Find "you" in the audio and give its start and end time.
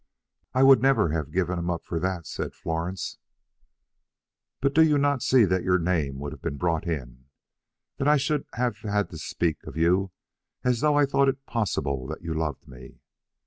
4.83-4.97, 9.77-10.11, 12.23-12.33